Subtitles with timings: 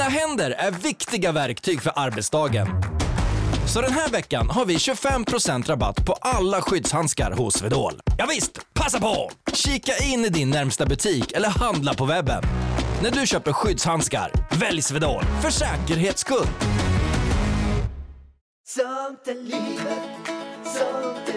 [0.00, 2.68] Dina händer är viktiga verktyg för arbetsdagen.
[3.66, 8.00] Så den här veckan har vi 25% rabatt på alla skyddshandskar hos Swedol.
[8.18, 9.30] Ja visst, passa på!
[9.52, 12.42] Kika in i din närmsta butik eller handla på webben.
[13.02, 16.46] När du köper skyddshandskar, välj Swedol för säkerhets skull.
[18.68, 20.02] Sånt är livet,
[20.64, 21.29] sånt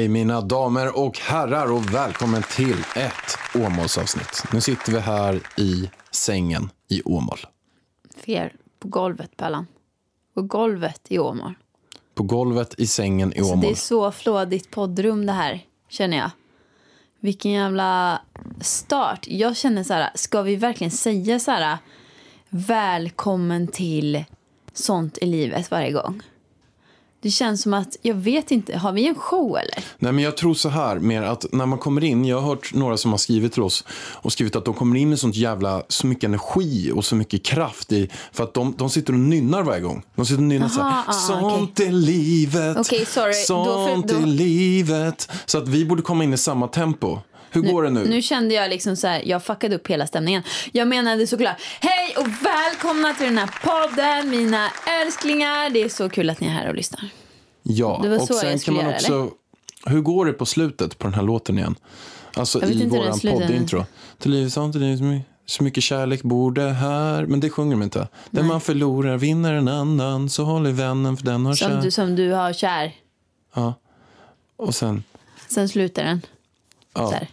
[0.00, 4.44] Hej mina damer och herrar och välkommen till ett Åmålsavsnitt.
[4.52, 7.38] Nu sitter vi här i sängen i Åmål.
[8.16, 9.66] Fer på golvet, Pallan.
[10.34, 11.54] På golvet i Åmål.
[12.14, 13.60] På golvet i sängen i Så Åmål.
[13.60, 16.30] det är så flådigt poddrum det här, känner jag.
[17.20, 18.20] Vilken jävla
[18.60, 19.26] start.
[19.28, 21.78] Jag känner så här, ska vi verkligen säga så här
[22.48, 24.24] välkommen till
[24.72, 26.22] sånt i livet varje gång?
[27.22, 29.84] Det känns som att, jag vet inte, har vi en show eller?
[29.98, 32.74] Nej men jag tror så här mer att när man kommer in, jag har hört
[32.74, 33.84] några som har skrivit till oss
[34.22, 37.44] och skrivit att de kommer in med sånt jävla, så mycket energi och så mycket
[37.44, 40.02] kraft i, för att de, de sitter och nynnar varje gång.
[40.16, 43.32] De sitter och nynnar så Aha, här, ah, sånt är livet, Okej, sorry.
[43.48, 45.28] Då för- sånt då- är livet.
[45.46, 47.18] Så att vi borde komma in i samma tempo.
[47.50, 48.04] Hur går det nu?
[48.04, 50.42] Nu kände jag liksom så här, jag fuckade upp hela stämningen.
[50.72, 54.68] Jag menade såklart, hej och välkomna till den här podden, mina
[55.02, 55.70] älsklingar.
[55.70, 57.04] Det är så kul att ni är här och lyssnar.
[57.62, 59.30] Ja, och så sen kan man också...
[59.86, 61.74] Hur går det på slutet på den här låten igen?
[62.34, 63.84] Alltså i våran poddintro.
[64.18, 67.26] Till livet sånt, till livet så mycket- så mycket kärlek bor det här.
[67.26, 68.08] Men det sjunger de inte.
[68.30, 71.80] Den man förlorar vinner en annan, så håll i vännen för den har Som kär.
[71.82, 72.92] du, som du har kär.
[73.54, 73.74] Ja.
[74.56, 75.04] Och sen,
[75.48, 76.22] Sen slutar den.
[76.94, 77.06] ja.
[77.08, 77.28] Så här.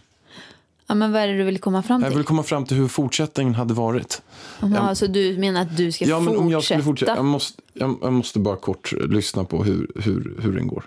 [0.90, 2.16] Ja, men vad är det du vill komma fram Jag till?
[2.18, 4.22] vill komma fram till hur fortsättningen hade varit.
[4.60, 6.40] Jaha, så du menar att du ska Ja, men fortsätta?
[6.44, 7.16] om jag skulle fortsätta.
[7.16, 10.84] Jag måste, jag, jag måste bara kort lyssna på hur, hur, hur den går.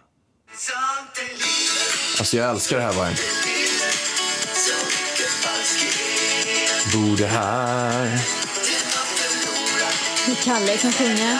[2.19, 3.25] Alltså jag älskar det här falskhet
[6.93, 8.05] Bor det här.
[10.25, 11.39] Det är Kalle som sjunger.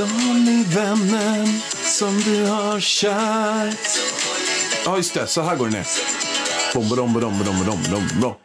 [0.00, 3.74] Håll i vännen som du har kär.
[4.84, 5.26] Ja, just det.
[5.26, 5.86] Så här går det ner.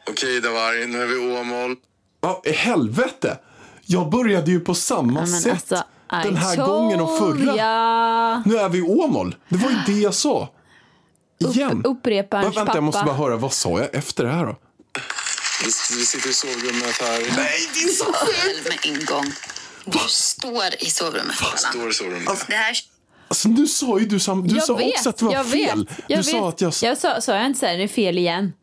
[0.09, 1.75] Okej, Davari, nu är vi Åmål.
[2.21, 3.37] Ja, i helvete!
[3.85, 5.75] Jag började ju på samma men sätt alltså,
[6.11, 7.55] I den här told gången och förra.
[7.55, 8.43] ya.
[8.45, 9.35] Nu är vi i Åmål.
[9.49, 10.49] Det var ju det jag sa.
[11.39, 11.71] Igen.
[11.71, 13.13] Upp, uppreparens vänta, jag måste pappa.
[13.13, 13.37] bara höra.
[13.37, 14.55] Vad sa jag efter det här då?
[15.63, 15.65] Vi,
[15.97, 17.19] vi sitter i sovrummet här.
[17.37, 19.33] Nej, det är så själv med en gång.
[19.85, 21.35] Du står i sovrummet.
[21.39, 21.57] Pallan.
[21.73, 22.45] Står i sovrummet.
[22.47, 22.75] Det här
[23.27, 24.47] Alltså, nu sa ju du, sam...
[24.47, 25.79] du Jag sa vet, också att det var jag fel.
[25.87, 26.53] Vet, jag du sa vet.
[26.53, 26.73] att jag...
[26.89, 28.53] jag sa, sa jag inte så här, det är fel igen.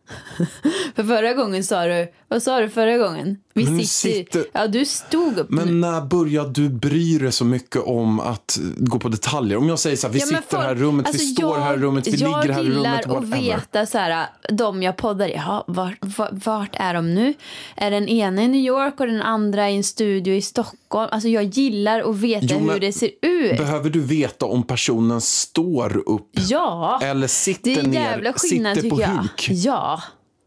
[0.97, 3.37] För förra gången sa du, vad sa du förra gången?
[3.55, 5.51] Vi sitter, sitter- Ja, du stod upp.
[5.51, 9.57] Men när började du bry dig så mycket om att gå på detaljer?
[9.59, 11.59] Om jag säger så här, vi Ja, sitter folk- här i rummet, alltså, vi står
[11.59, 14.83] här i rummet, vi jag ligger här i rummet, gillar att veta så här, de
[14.83, 17.35] jag poddar i, jaha, vart, vart, vart är de nu?
[17.77, 21.09] Är den ena i New York och den andra i en studio i Stockholm?
[21.13, 23.59] Alltså jag gillar att veta Jo, hur det ser ut.
[23.59, 29.01] Behöver du veta om personen står upp ja, eller sitter ner, jävla skillnad sitter på
[29.01, 29.09] jag.
[29.09, 29.49] huk?
[29.51, 30.03] Ja,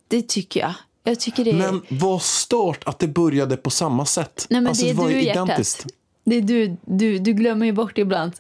[0.08, 0.74] det tycker jag.
[1.08, 1.56] Jag tycker det är...
[1.56, 4.46] Men vad stört att det började på samma sätt.
[4.50, 5.50] Nej, men alltså, det är var du ju hjärtat.
[5.50, 5.86] identiskt.
[6.24, 8.34] Det är du, du, du glömmer ju bort ibland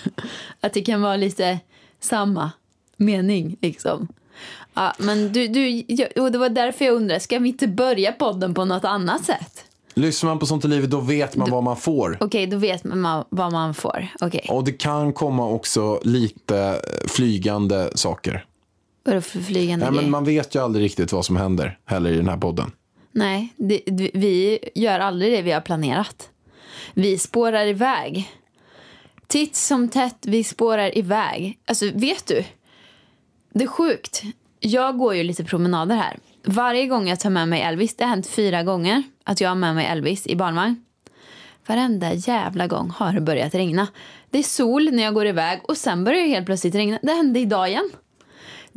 [0.60, 1.58] att det kan vara lite
[2.00, 2.50] samma
[2.96, 4.08] mening liksom.
[4.74, 5.84] Ja, men du, du,
[6.22, 9.64] och det var därför jag undrar, ska vi inte börja podden på något annat sätt?
[9.94, 12.16] Lyssnar man på sånt i livet då vet man vad man får.
[12.20, 14.08] Okej, då vet man vad man får.
[14.20, 18.44] Okej, Och det kan komma också lite flygande saker.
[19.08, 22.16] Vadå för flygande Nej, men man vet ju aldrig riktigt vad som händer heller i
[22.16, 22.72] den här podden.
[23.12, 23.82] Nej, det-
[24.14, 26.28] vi gör aldrig det vi har planerat.
[26.94, 28.30] Vi spårar iväg.
[29.26, 31.58] Titt som tätt, vi spårar iväg.
[31.66, 32.44] Alltså, vet du?
[33.54, 34.22] Det är sjukt.
[34.60, 36.16] Jag går ju lite promenader här.
[36.44, 39.54] Varje gång jag tar med mig Elvis, det har hänt fyra gånger att jag har
[39.56, 40.84] med mig Elvis i barnvagn.
[41.66, 43.86] Varenda jävla gång har det börjat regna.
[44.30, 46.98] Det är sol när jag går iväg och sen börjar det helt plötsligt regna.
[47.02, 47.90] Det hände idag igen.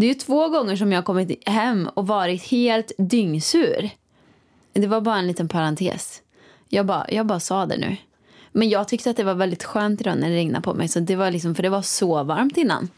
[0.02, 3.90] Det är ju två gånger som jag har kommit hem och varit helt dyngsur.
[4.74, 6.22] Det var bara en liten parentes.
[6.70, 7.98] Jag bara, jag bara sa det nu.
[8.52, 10.88] Men jag tyckte att det var väldigt skönt idag när det regnade på mig.
[10.88, 12.90] Så det var liksom, för det var så varmt innan.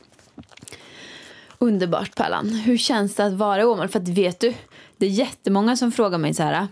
[1.58, 2.50] Underbart Pärlan.
[2.50, 3.88] Hur känns det att vara i Åmål?
[3.88, 4.54] För att vet du,
[4.98, 6.68] det är jättemånga som frågar mig så här.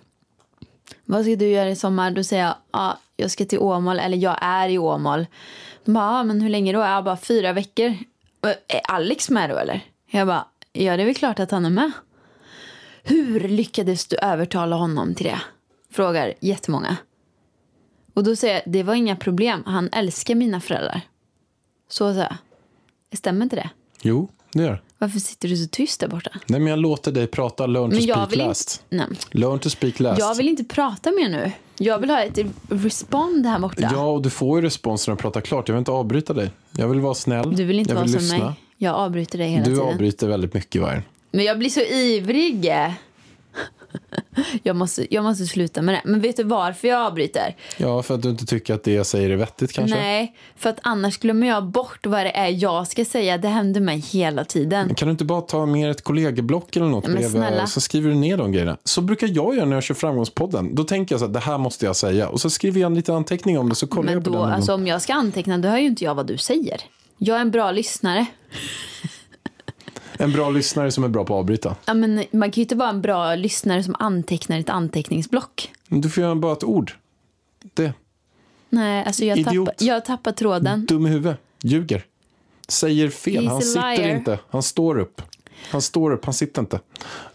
[1.06, 2.12] Vad ska du göra i sommar?
[2.12, 5.26] Då säger jag, ja, jag ska till Åmål eller jag är i Åmål.
[5.86, 6.80] De bara, ah, men hur länge då?
[6.80, 7.98] Jag bara, fyra veckor.
[8.68, 9.91] Är Alex med då eller?
[10.12, 11.92] Jag bara, ja det är väl klart att han är med.
[13.04, 15.42] Hur lyckades du övertala honom till det?
[15.92, 16.98] Frågar jättemånga.
[18.14, 19.64] Och då säger jag, det var inga problem.
[19.66, 21.02] Han älskar mina föräldrar.
[21.90, 22.36] Så sa jag.
[23.18, 23.70] Stämmer inte det?
[24.02, 26.32] Jo, det gör Varför sitter du så tyst där borta?
[26.46, 27.68] Nej, men jag låter dig prata.
[27.68, 28.84] Learn to Men jag speak vill last.
[28.92, 29.06] inte...
[29.10, 29.18] Nej.
[29.32, 30.20] Learn to speak last.
[30.20, 31.52] Jag vill inte prata mer nu.
[31.78, 33.90] Jag vill ha ett respond här borta.
[33.94, 35.68] Ja, och du får ju respons när du pratar klart.
[35.68, 36.52] Jag vill inte avbryta dig.
[36.78, 37.56] Jag vill vara snäll.
[37.56, 38.46] Du vill inte jag vara vill som lyssna.
[38.46, 38.54] mig.
[38.84, 39.88] Jag avbryter dig hela Du tiden.
[39.88, 41.04] avbryter väldigt mycket, Vargen.
[41.32, 42.74] Men jag blir så ivrig.
[44.64, 46.02] Jag måste, jag måste sluta med det.
[46.06, 47.56] Men vet du varför jag avbryter?
[47.78, 49.96] Ja, för att du inte tycker att det jag säger är vettigt kanske.
[49.98, 53.38] Nej, för att annars glömmer jag bort vad det är jag ska säga.
[53.38, 54.86] Det händer mig hela tiden.
[54.88, 57.68] Men Kan du inte bara ta med ett kollegieblock eller något Ja, men bredvid, snälla.
[57.68, 58.78] så skriver du ner de grejerna.
[58.84, 60.76] Så brukar jag göra när jag kör Framgångspodden.
[60.76, 62.30] Då tänker jag så att det här måste jag säga.
[62.30, 64.44] Och så skriver jag en liten anteckning om det så kollar Men jag på då,
[64.46, 64.54] den.
[64.54, 66.82] alltså, om jag ska anteckna, då hör ju inte jag vad du säger.
[67.24, 68.26] Jag är en bra lyssnare.
[70.18, 71.76] En bra lyssnare som är bra på att avbryta.
[71.86, 75.72] Ja, men man kan ju inte vara en bra lyssnare som antecknar ett anteckningsblock.
[75.88, 76.92] Men Du får göra bara ett ord.
[77.74, 77.94] Det.
[78.70, 79.68] Nej, alltså jag Idiot.
[79.68, 80.86] tappar, jag tappar tråden.
[80.86, 81.38] Dum i huvudet.
[81.64, 82.06] Ljuger.
[82.68, 83.44] Säger fel.
[83.46, 84.16] He's Han sitter liar.
[84.16, 84.40] inte.
[84.50, 85.22] Han står upp.
[85.72, 86.80] Han står upp, han sitter inte.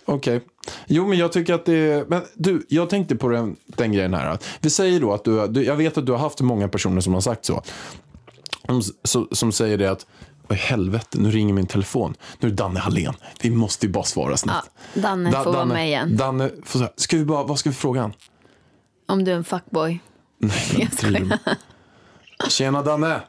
[0.04, 0.40] Okej.
[0.86, 2.04] Jo, men jag tycker att det är...
[2.08, 4.38] Men du, jag tänkte på den, den grejen här.
[4.60, 5.64] Vi säger då att du, du...
[5.64, 7.62] Jag vet att du har haft många personer som har sagt så.
[9.04, 10.06] Som, som säger det att...
[10.48, 12.14] Vad i helvete, nu ringer min telefon.
[12.38, 13.14] Nu är det Danne Hallén.
[13.40, 14.70] Vi måste ju bara svara snabbt.
[14.94, 16.16] Ja, Danne får vara med igen.
[16.16, 18.12] Danne, får, säga, ska vi bara, vad ska vi fråga han?
[19.08, 19.98] Om du är en fuckboy.
[20.38, 22.50] Nej, men driver du?
[22.50, 23.20] Tjena Danne!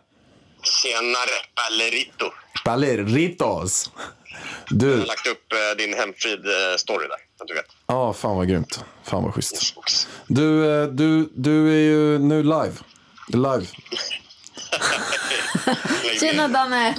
[0.64, 2.26] Tjenare, Ballerito.
[2.66, 3.92] Baleritos!
[4.70, 7.66] Du, Jag har lagt upp eh, din hemfrid-story där, att du vet.
[7.88, 8.84] Ja, fan vad grymt.
[9.04, 9.76] Fan vad schysst.
[10.28, 12.74] Du, eh, du, du är ju nu live.
[13.28, 13.66] Live.
[16.20, 16.48] Tjena.
[16.48, 16.96] Danne!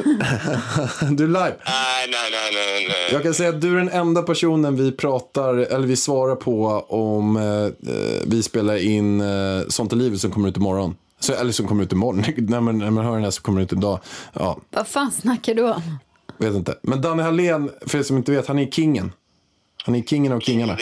[1.11, 1.55] Du är live.
[1.67, 3.09] Nej, nej, nej, nej, nej.
[3.13, 6.67] Jag kan säga att du är den enda personen vi pratar, eller vi svarar på
[6.89, 9.27] om eh, eh, vi spelar in eh,
[9.69, 10.97] Sånt är livet som kommer ut imorgon.
[11.21, 12.25] Så, eller som kommer ut imorgon.
[12.49, 14.01] när, man, när man hör den här så kommer det ut idag.
[14.33, 15.99] Ja, Vad fan snackar du om?
[16.39, 16.75] vet inte.
[16.83, 19.13] Men Danne Hallén, för er som inte vet, han är kingen.
[19.89, 20.77] Han är kingen av kingarna.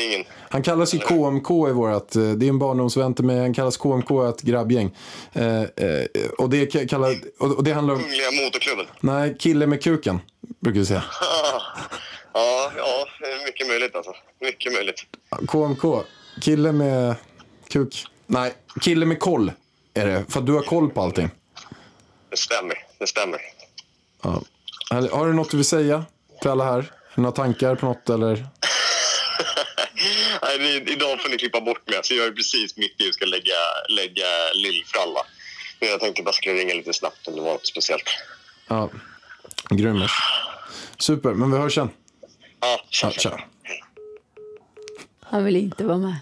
[0.50, 3.76] Han kallas ju KMK i vårat, eh, det är en barndomsvän till mig, han kallas
[3.76, 4.96] KMK i ett grabbgäng.
[5.32, 6.04] Eh, eh,
[6.38, 8.86] och, det ka- kallar, och, det handlar om, Kungliga motorklubben.
[9.00, 10.20] nej, kille med kuken,
[10.60, 11.04] brukar vi säga.
[12.32, 13.06] Ja, ja,
[13.46, 14.12] mycket möjligt alltså.
[14.40, 15.04] Mycket möjligt.
[15.48, 16.04] KMK,
[16.42, 17.14] kille med
[17.68, 19.52] kuk, nej, kille med koll
[19.94, 21.30] är det, för att du har koll på allting.
[22.30, 23.40] Det stämmer, det stämmer.
[24.22, 24.42] Ja.
[25.10, 26.04] Har du något du vill säga
[26.42, 26.92] till alla här?
[27.14, 28.46] Några tankar på något eller?
[30.58, 31.96] Nej, ni, idag får ni klippa bort mig.
[31.96, 33.54] Alltså, jag är precis mitt i att ska lägga,
[33.88, 34.24] lägga
[34.54, 35.20] lillfralla.
[35.80, 38.04] Men jag tänkte bara skulle ringa lite snabbt om det var något speciellt.
[38.68, 38.90] Ja,
[39.70, 40.12] grymmers.
[40.98, 41.88] Super, men vi hörs sen.
[42.60, 43.30] Ja, tja, Ja, tja.
[43.30, 43.44] tja.
[45.22, 46.16] Han vill inte vara med.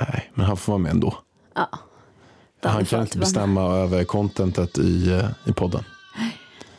[0.00, 1.18] Nej, men han får vara med ändå.
[1.54, 1.68] Ja.
[2.62, 3.18] Han kan inte vara med.
[3.18, 5.84] bestämma över contentet i, eh, i podden.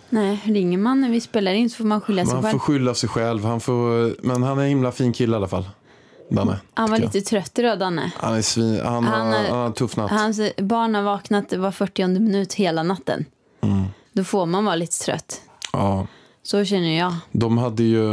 [0.10, 2.52] Nej, ringer man när vi spelar in så får man skylla sig Man själv.
[2.52, 3.44] får skylla sig själv.
[3.46, 5.70] Han får, men han är en himla fin kille i alla fall.
[6.30, 6.60] Danne.
[6.74, 7.04] Han var jag.
[7.14, 8.12] lite trött idag, Danne.
[8.18, 10.12] Han är svin, han, Han har, han har tuff natt.
[10.12, 13.26] Hans barn har vaknat var 40 minut hela natten.
[13.62, 13.84] Mm.
[14.14, 15.42] Då får man vara lite trött.
[15.74, 16.08] Ja,
[16.44, 17.14] Så känner jag.
[17.32, 18.10] de hade ju...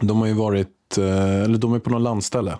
[0.00, 0.98] De har ju varit...
[0.98, 2.58] eh, Eller de är på något landställe.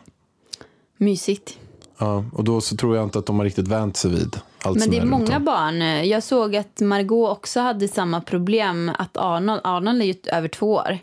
[0.97, 1.59] Mysigt.
[1.99, 4.79] Ja, och då så tror jag inte att de har riktigt vänt sig vid allt
[4.79, 5.45] Men det är många om.
[5.45, 6.09] barn.
[6.09, 8.91] Jag såg att Margot också hade samma problem.
[8.99, 10.99] Att Arnold, Arnold är ju över två år.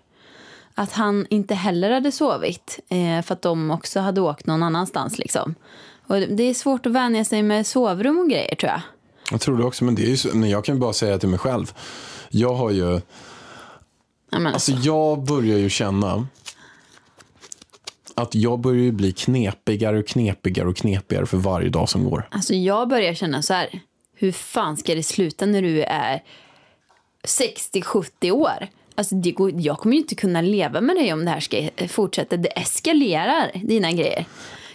[0.76, 2.80] Att han inte heller hade sovit.
[2.90, 5.18] Eh, för att de också hade åkt någon annanstans.
[5.18, 5.56] Liksom.
[6.08, 8.82] Och det är svårt att vänja sig med sovrum och grejer tror jag.
[9.32, 11.74] Jag tror det också, men det är ju jag kan bara säga till mig själv.
[12.30, 13.02] Jag har ju...
[14.32, 16.28] Ja, men Alltså alltså, jag börjar ju känna
[18.16, 22.28] att jag börjar ju bli knepigare och knepigare och knepigare för varje dag som går.
[22.32, 23.82] alltså jag börjar känna så här.
[24.16, 26.24] Hur fan ska det sluta när du är
[27.24, 28.68] 60-70 år?
[28.96, 31.70] Alltså det går, jag kommer ju inte kunna leva med dig om det här ska
[31.88, 32.38] fortsätta.
[32.38, 34.26] Det eskalerar, dina grejer.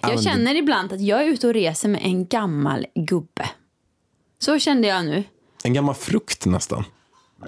[0.00, 3.48] Jag känner ibland att jag är ute och reser med en gammal gubbe.
[4.38, 5.24] Så kände jag nu.
[5.64, 6.84] En gammal frukt nästan.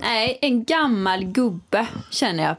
[0.01, 2.57] Nej, en gammal gubbe känner jag.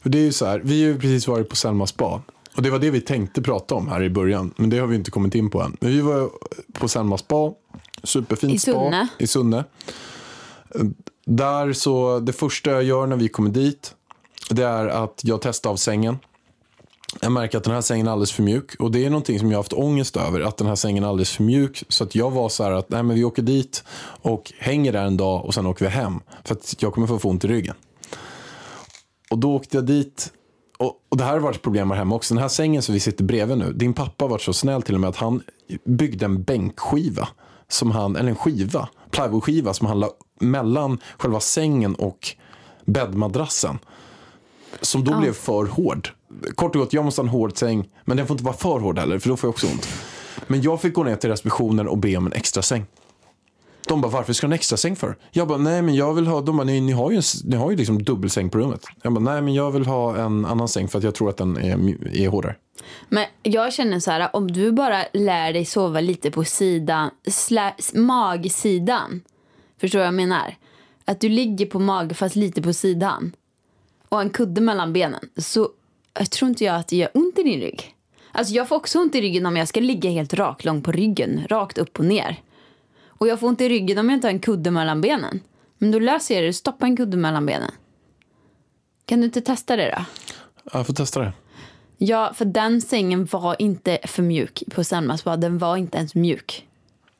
[0.00, 2.22] För det är ju så här, vi har ju precis varit på Selma spa.
[2.56, 4.54] Och det var det vi tänkte prata om här i början.
[4.56, 5.76] Men det har vi inte kommit in på än.
[5.80, 6.30] Men vi var
[6.72, 7.52] på Selma spa.
[8.02, 9.08] Superfint I spa Sunne.
[9.18, 9.64] i Sunne.
[11.30, 13.94] Där så, det första jag gör när vi kommer dit,
[14.50, 16.18] det är att jag testar av sängen.
[17.20, 18.74] Jag märker att den här sängen är alldeles för mjuk.
[18.78, 20.40] Och det är någonting som jag har haft ångest över.
[20.40, 21.84] Att den här sängen är alldeles för mjuk.
[21.88, 23.84] Så att jag var så här att nej, men vi åker dit
[24.22, 26.20] och hänger där en dag och sen åker vi hem.
[26.44, 27.74] För att jag kommer få ont i ryggen.
[29.30, 30.32] Och då åkte jag dit.
[30.78, 32.34] Och, och det här har varit ett problem här hemma också.
[32.34, 33.72] Den här sängen som vi sitter bredvid nu.
[33.72, 35.42] Din pappa har varit så snäll till och med att han
[35.84, 37.28] byggde en bänkskiva.
[37.68, 40.10] Som han, eller en skiva, plywoodskiva som han la
[40.40, 42.28] mellan själva sängen och
[42.84, 43.78] bäddmadrassen.
[44.80, 46.08] Som då blev för hård.
[46.54, 47.88] Kort och gott, jag måste ha en hård säng.
[48.04, 49.88] Men den får inte vara för hård heller, för då får jag också ont.
[50.46, 52.84] Men jag fick gå ner till receptionen och be om en extra säng.
[53.86, 55.16] De bara, varför ska du ha en extra säng för?
[55.30, 57.56] Jag bara, nej men jag vill ha, de bara, ni, ni har ju, en ni
[57.56, 58.84] har ju liksom dubbelsäng på rummet.
[59.02, 61.36] Jag bara, nej men jag vill ha en annan säng för att jag tror att
[61.36, 62.56] den är, är hårdare.
[63.08, 67.74] Men jag känner så här, om du bara lär dig sova lite på sidan, slä,
[67.94, 69.20] magsidan.
[69.80, 70.56] Förstår du vad jag menar?
[71.04, 73.32] Att du ligger på mage fast lite på sidan.
[74.08, 75.28] Och en kudde mellan benen.
[75.36, 75.68] Så
[76.18, 77.94] jag tror inte jag att det gör ont i din rygg.
[78.32, 81.46] Alltså jag får också ont i ryggen om jag ska ligga helt raklång på ryggen.
[81.48, 82.42] Rakt upp och ner.
[83.18, 85.40] Och jag får ont i ryggen om jag inte har en kudde mellan benen.
[85.78, 86.52] Men då löser jag det.
[86.52, 87.70] Stoppa en kudde mellan benen.
[89.06, 90.04] Kan du inte testa det då?
[90.72, 91.32] Jag får testa det.
[91.98, 95.40] Ja, för den sängen var inte för mjuk på Selmas bad.
[95.40, 96.64] Den var inte ens mjuk.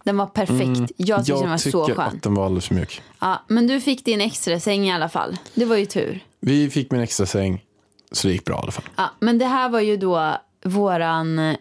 [0.04, 0.92] Den var perfekt.
[0.96, 1.86] Jag tyckte den var så Mm.
[1.86, 2.16] tycker skön.
[2.16, 3.02] att den var alldeles för mjuk.
[3.20, 5.36] Ja, men du fick din extra säng i alla fall.
[5.54, 6.24] Det var ju tur.
[6.40, 7.64] Vi fick min extra säng,
[8.12, 8.84] så det gick bra i alla fall.
[8.96, 11.56] Ja, men det här var ju då våran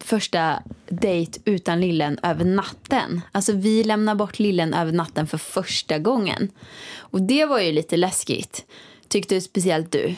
[0.00, 3.20] första dejt utan lillen över natten.
[3.32, 6.48] Alltså vi lämnar bort lillen över natten för första gången.
[6.96, 8.64] Och det var ju lite läskigt.
[9.08, 10.14] Tyckte speciellt du.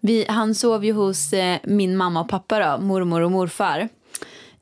[0.00, 3.88] Vi, han sov ju hos eh, min mamma och pappa då, mormor och morfar.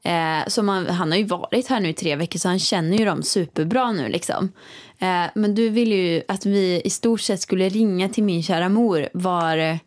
[0.02, 2.99] Eh, så man, han har ju varit här nu i tre veckor så han känner
[2.99, 4.52] ju dem superbra nu liksom.
[4.99, 8.68] Eh, men du ville ju att vi i stort sett skulle ringa till min kära
[8.68, 9.78] mor var,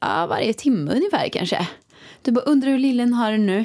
[0.00, 1.68] ja, varje timme ungefär kanske.
[2.22, 3.64] Du bara undrar hur lillen har det nu.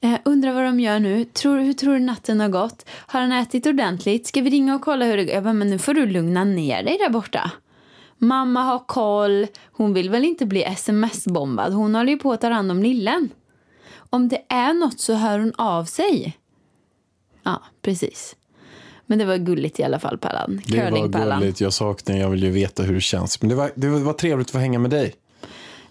[0.00, 1.24] Eh, undrar vad de gör nu.
[1.24, 2.86] Tror, hur tror du natten har gått?
[2.88, 4.26] Har han ätit ordentligt?
[4.26, 5.34] Ska vi ringa och kolla hur det går?
[5.34, 7.50] Jag bara, men nu får du lugna ner dig där borta.
[8.18, 9.46] Mamma har koll.
[9.72, 11.72] Hon vill väl inte bli sms-bombad.
[11.72, 13.28] Hon håller ju på att ta hand om lillen.
[14.10, 16.38] Om det är något så hör hon av sig.
[17.42, 18.36] Ja, precis.
[19.06, 20.60] Men det var gulligt i alla fall, Pallan.
[20.66, 20.90] Det var
[21.40, 23.40] gulligt, jag saknar jag vill ju veta hur det känns.
[23.42, 25.14] Men det var, det var, det var trevligt att få hänga med dig.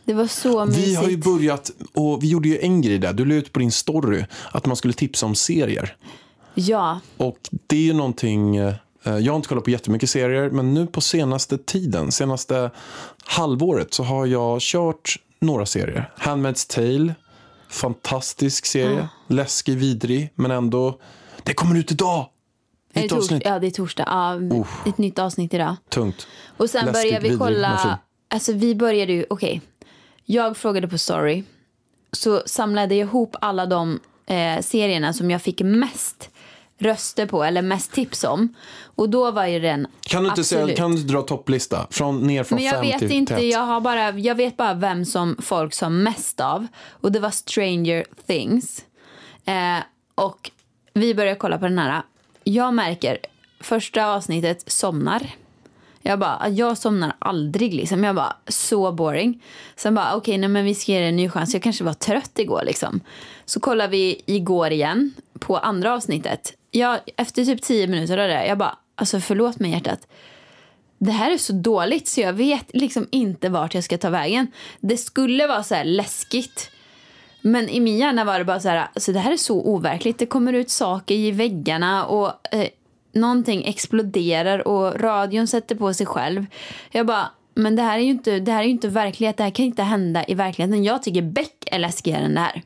[0.06, 0.88] Det var så mysigt.
[0.88, 3.14] Vi har ju börjat, och vi gjorde ju en grej där.
[3.14, 5.96] Du la ut på din story att man skulle tipsa om serier.
[6.54, 10.74] Ja, Och det är ju någonting, eh, jag har inte kollat på jättemycket serier, men
[10.74, 12.72] nu på senaste tiden, senaste
[13.26, 16.14] halvåret så har jag kört några serier.
[16.18, 17.16] Handmaid's Tale,
[17.70, 21.00] fantastisk serie, läskig, vidrig, men ändå,
[21.44, 22.28] det kommer ut idag!
[22.94, 23.42] är Nytt avsnitt.
[23.46, 24.04] ja, det är torsdag.
[24.08, 24.40] Ja,
[24.90, 25.76] ett nytt avsnitt idag.
[25.90, 26.28] Tungt.
[26.58, 28.00] Och sen Läskigt, började vi vidrig, kolla.
[28.28, 29.62] Alltså vi började ju, okej.
[30.26, 31.44] Jag frågade på Story.
[32.12, 36.30] Så samlade jag ihop alla de eh, serierna som jag fick mest
[36.82, 38.56] röster på eller mest tips om.
[38.96, 40.78] Och då var ju den Kan du inte säga, absolut.
[40.78, 41.88] kan du dra topplista?
[41.90, 44.74] Från, ner från Men jag fem vet till inte, jag, har bara, jag vet bara
[44.74, 46.68] vem som folk sa mest av.
[46.90, 48.86] Och det var Stranger Things.
[49.46, 49.78] Eh,
[50.16, 50.52] och
[50.94, 52.02] vi börjar kolla på den här.
[52.44, 53.18] Jag märker,
[53.60, 55.22] första avsnittet somnar.
[56.02, 58.04] Jag bara, jag somnar aldrig liksom.
[58.04, 59.44] Jag bara, så boring.
[59.76, 61.54] Sen bara, okej, nej men vi ska ge det en ny chans.
[61.54, 63.00] Jag kanske var trött igår liksom.
[63.46, 66.54] Så kollar vi igår igen på andra avsnittet.
[66.72, 70.08] Jag, efter typ tio minuter av det, jag bara, alltså förlåt mig hjärtat
[71.06, 74.48] det här är så dåligt så jag vet liksom inte vart jag ska ta vägen.
[74.80, 76.72] Det skulle vara så här läskigt.
[77.42, 80.20] Men i min hjärna var det bara så här, alltså det här är så overkligt.
[80.20, 82.68] Det kommer ut saker i väggarna och eh,
[83.12, 86.46] någonting exploderar och radion sätter på sig själv.
[86.92, 89.38] Jag bara, men det här är ju inte, det här är ju inte verklighet.
[89.38, 90.84] Det här kan inte hända i verkligheten.
[90.84, 92.64] Jag tycker Beck är läskigare än det här.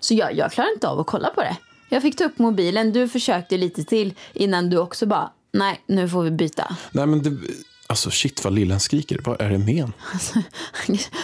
[0.00, 1.56] Så jag, jag klarar inte av att kolla på det.
[1.88, 2.92] Jag fick ta upp mobilen.
[2.92, 6.76] Du försökte lite till innan du också bara, nej, nu får vi byta.
[6.92, 7.30] Nej, men det,
[7.90, 9.20] alltså shit vad lillen skriker.
[9.24, 9.92] Vad är det med en?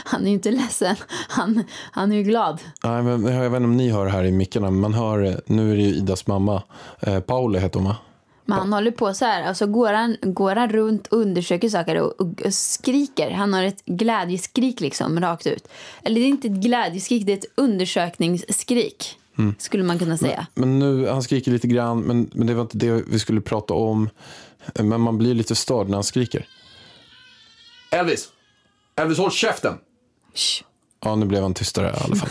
[0.04, 0.96] Han är ju inte ledsen.
[1.28, 2.61] Han, han är ju glad.
[2.85, 5.35] Nej, men jag vet inte om ni hör här i mickarna, men man hör, eh,
[5.46, 6.62] nu är det ju Idas mamma,
[7.00, 7.96] eh, Paula heter hon va?
[8.44, 9.42] Men han håller på så här.
[9.42, 13.30] Alltså går han, går han runt och undersöker saker och, och, och skriker.
[13.30, 15.68] Han har ett glädjeskrik liksom rakt ut.
[16.02, 19.18] Eller det är inte ett glädjeskrik, det är ett undersökningsskrik.
[19.58, 20.46] Skulle man kunna säga.
[20.54, 23.75] Men nu, han skriker lite grann, men, men det var inte det vi skulle prata
[23.75, 24.08] om.
[24.75, 26.46] Men man blir lite störd när han skriker.
[27.96, 28.28] Elvis!
[28.96, 29.78] Elvis, håll käften!
[30.34, 30.62] Shh.
[31.04, 32.28] Ja, nu blev han tystare i alla fall.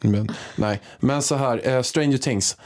[0.00, 2.56] Men, nej, men så här, eh, Stranger Things.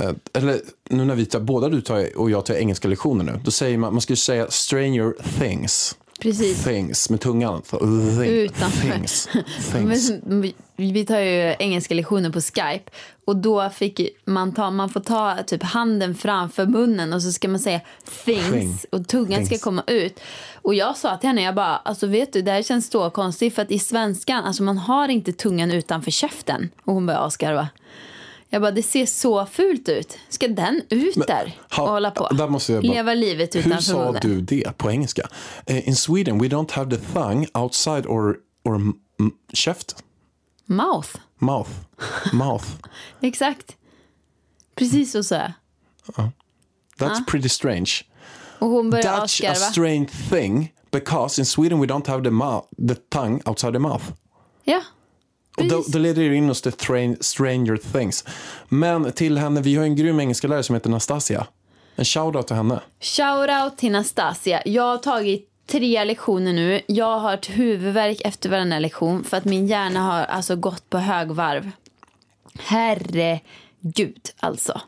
[0.00, 0.60] eh, eller
[0.90, 3.78] nu när vi tar, båda du tar och jag tar engelska lektioner nu, då säger
[3.78, 5.96] man, man skulle säga stranger things.
[6.22, 6.64] Precis.
[6.64, 7.62] Things med tungan.
[7.62, 8.90] Thing, Utanför.
[8.92, 9.28] Things.
[9.72, 10.10] things.
[10.76, 12.90] Vi- tar ju engelska lektioner på Skype
[13.24, 17.48] och då fick man ta, man får ta typ handen framför munnen och så ska
[17.48, 17.80] man säga
[18.24, 18.78] things Thing.
[18.90, 19.62] och tungan ska Things.
[19.62, 20.20] komma ut.
[20.54, 23.54] Och jag sa till henne, jag bara, alltså vet du, det här känns så konstigt
[23.54, 26.70] för att i svenskan, alltså man har inte tungan utanför käften.
[26.84, 27.68] Och hon började asgarva.
[28.54, 30.18] Jag bara, det ser så fult ut.
[30.28, 32.28] Ska den ut där ha- och hålla på?
[32.34, 35.28] där måste jag bara- Leva livet Hur utanför sa du det på engelska?
[35.66, 38.94] Eh, in Sweden we don't have the tongue outside or, or m-
[39.52, 40.04] käft.
[40.66, 41.08] Mouth.
[41.38, 41.70] Mouth.
[42.32, 42.64] Mouth.
[43.20, 43.76] Exakt.
[44.74, 45.52] Precis så sa jag.
[46.98, 47.90] That's pretty strange.
[48.58, 49.54] Och hon började Dutch a asgarva.
[49.72, 54.04] strange thing because in Sweden we don't have the, mouth, the tongue outside the mouth.
[54.64, 54.80] Ja.
[55.56, 56.72] Och då, då leder det in oss till
[57.20, 58.24] Stranger Things.
[58.68, 61.46] Men till henne, vi har en grym engelska lärare som heter Nastasia.
[61.96, 62.80] En shoutout till henne.
[63.00, 64.62] Shoutout till Nastasia.
[64.64, 66.80] Jag har tagit tre lektioner nu.
[66.86, 70.98] Jag har ett huvudvärk efter varenda lektion för att min hjärna har alltså gått på
[70.98, 71.70] högvarv.
[72.58, 74.80] Herregud, alltså.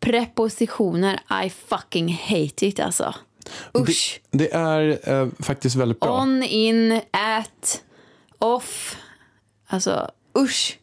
[0.00, 3.14] Prepositioner, I fucking hate it, alltså.
[3.78, 4.20] Usch.
[4.30, 6.22] Det, det är eh, faktiskt väldigt bra.
[6.22, 7.82] On, in, at,
[8.38, 8.96] off.
[9.66, 10.78] Alltså, usch.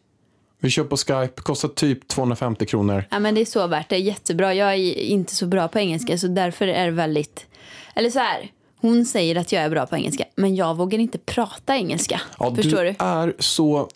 [0.58, 3.04] Vi kör på Skype, kostar typ 250 kronor.
[3.10, 3.98] Ja, men det är så värt det.
[3.98, 4.54] Jättebra.
[4.54, 7.46] Jag är inte så bra på engelska så därför är det väldigt...
[7.94, 8.50] Eller så här.
[8.80, 12.20] Hon säger att jag är bra på engelska men jag vågar inte prata engelska.
[12.38, 12.94] Ja, Förstår du du?
[12.98, 13.88] är så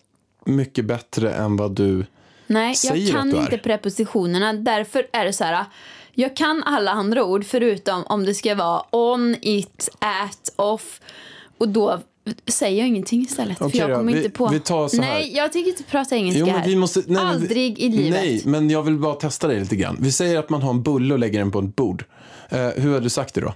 [0.45, 2.05] mycket bättre än vad du...
[2.47, 3.41] Nej, säger jag att kan du är.
[3.41, 4.53] inte prepositionerna.
[4.53, 5.65] Därför är det så här.
[6.13, 11.01] Jag kan alla andra ord förutom om det ska vara on, it, at, off.
[11.57, 11.99] Och då
[12.47, 13.61] säger jag ingenting istället.
[13.61, 14.47] Okej för jag kommer vi- inte på.
[14.47, 15.13] vi tar så här.
[15.13, 16.75] Nej, jag tänker inte prata engelska Jo, här.
[16.75, 18.11] måste, nej, vi- Aldrig i livet.
[18.11, 19.97] Nej, men jag vill bara testa dig lite grann.
[19.99, 22.03] Vi säger att man har en bulle och lägger den på ett bord.
[22.49, 23.53] Eh, hur har du sagt det då?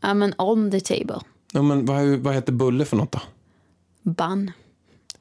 [0.00, 1.20] Ja, men on the table.
[1.52, 3.20] Ja, men vad, vad heter bulle för något då?
[4.02, 4.50] Bun.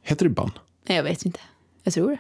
[0.02, 0.52] Heter det ban?
[0.88, 1.40] Nej, jag vet inte.
[1.84, 2.18] Jag tror det.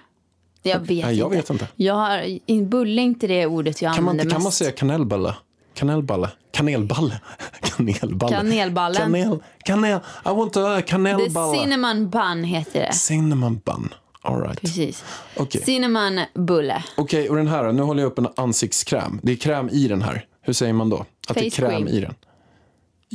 [0.69, 1.36] Jag vet Nej, jag inte.
[1.38, 1.67] vet inte.
[1.76, 4.58] Jag har, bulle är inte det ordet jag Kan man, använder kan man mest.
[4.58, 5.36] säga kanelballe?
[5.74, 6.30] Kanelballe?
[6.54, 7.20] Kanelballe?
[7.62, 8.36] Kanelballe?
[8.36, 8.98] Kanelballen.
[9.02, 11.58] Kanel, kanel, I want a The kanelballe.
[11.60, 12.94] cinnamon bun heter det.
[12.94, 13.94] Cinnamon bun.
[14.22, 14.62] All right.
[14.62, 15.04] Precis.
[15.38, 15.62] Okej.
[15.62, 16.84] Cinnamon bulle.
[16.98, 17.72] Okej, och den här?
[17.72, 19.20] Nu håller jag upp en ansiktskräm.
[19.24, 20.26] Det är kräm i den här.
[20.42, 21.06] Hur säger man då?
[21.28, 21.88] Att det är Face kräm cream.
[21.88, 22.13] i den.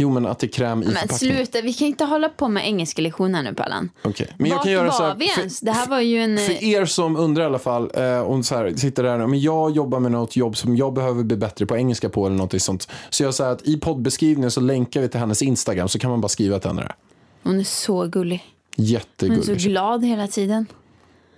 [0.00, 2.66] Jo, men att det är kräm i Men sluta, vi kan inte hålla på med
[2.66, 3.90] engelska lektioner nu Pallan.
[4.02, 5.14] Okej, men jag Vart kan göra var så här.
[5.14, 5.60] vi för- ens?
[5.60, 6.38] Det här var ju en...
[6.38, 9.70] För er som undrar i alla fall, eh, och så här, sitter där, men jag
[9.70, 12.88] jobbar med något jobb som jag behöver bli bättre på engelska på eller något sånt.
[13.10, 16.20] Så jag säger att i poddbeskrivningen så länkar vi till hennes Instagram så kan man
[16.20, 16.94] bara skriva till henne där.
[17.42, 18.44] Hon är så gullig.
[18.76, 19.58] Hon är så Jättegullig.
[19.60, 20.66] glad hela tiden.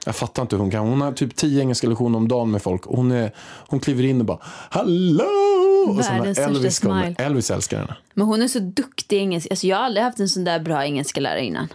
[0.07, 0.87] Jag fattar inte hur hon kan.
[0.89, 2.85] Hon har typ tio engelska lektioner om dagen med folk.
[2.85, 3.35] Hon, är,
[3.69, 4.39] hon kliver in och bara
[4.71, 5.27] Hallå!
[5.89, 7.15] Och sen när Elvis kommer.
[7.19, 7.97] Elvis älskar henne.
[8.15, 9.51] Men hon är så duktig i engelska.
[9.51, 11.69] Alltså jag har aldrig haft en sån där bra engelska lärare innan.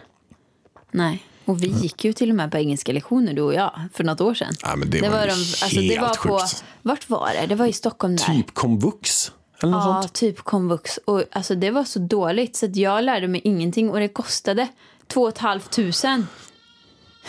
[0.92, 1.24] Nej.
[1.46, 4.22] Och vi gick ju till och med på engelska lektioner du och jag för något
[4.22, 4.54] år sedan.
[4.62, 6.64] Ja, men det var ju alltså, det var på, sjukt.
[6.82, 7.48] Vart var det?
[7.48, 8.26] Det var i Stockholm där.
[8.26, 9.32] Typ komvux.
[9.64, 10.14] Eller något Ja, sånt.
[10.14, 10.98] typ komvux.
[11.06, 14.68] Och alltså, det var så dåligt så jag lärde mig ingenting och det kostade
[15.08, 16.28] två och ett halvt tusen.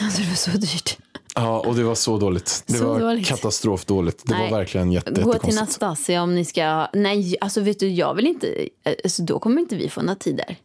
[0.01, 0.99] Alltså det var så dyrt.
[1.37, 2.65] Ja, och det var så dåligt.
[2.67, 3.27] Det Så var dåligt.
[3.27, 4.23] katastrofdåligt.
[4.27, 4.51] Det Nej.
[4.51, 5.55] var verkligen jätte, Gå till.
[5.55, 6.89] Nastasia om ni ska...
[6.93, 8.69] Nej, alltså vet du, jag vill inte...
[9.05, 10.57] Alltså, då kommer inte vi få några tider.